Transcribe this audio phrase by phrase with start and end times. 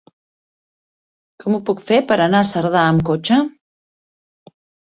[1.43, 3.41] Com ho puc fer per anar a Cerdà amb cotxe?